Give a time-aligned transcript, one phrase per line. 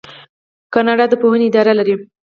[0.73, 1.95] کاناډا د پوهنې اداره لري.